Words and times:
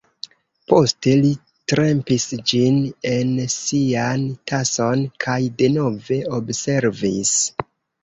Poste 0.71 1.11
li 1.25 1.29
trempis 1.73 2.25
ĝin 2.53 2.81
en 3.11 3.35
sian 3.59 4.27
tason, 4.55 5.07
kaj 5.29 5.39
denove 5.63 6.23
observis. 6.43 7.41